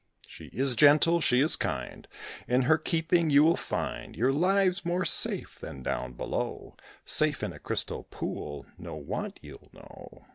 She 0.27 0.45
is 0.45 0.75
gentle, 0.75 1.21
she 1.21 1.41
is 1.41 1.55
kind; 1.55 2.07
In 2.47 2.63
her 2.63 2.79
keeping 2.79 3.29
you 3.29 3.43
will 3.43 3.55
find 3.55 4.15
Your 4.15 4.33
lives 4.33 4.83
more 4.83 5.05
safe 5.05 5.59
than 5.59 5.83
down 5.83 6.13
below. 6.13 6.75
Safe 7.05 7.43
in 7.43 7.53
a 7.53 7.59
crystal 7.59 8.05
pool, 8.05 8.65
no 8.79 8.95
want 8.95 9.37
you'll 9.43 9.69
know. 9.71 10.25